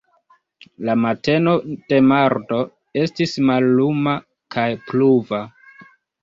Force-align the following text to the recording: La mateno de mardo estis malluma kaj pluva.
La 0.87 0.93
mateno 1.01 1.51
de 1.93 1.99
mardo 2.11 2.61
estis 3.03 3.37
malluma 3.51 4.15
kaj 4.57 4.67
pluva. 4.89 5.45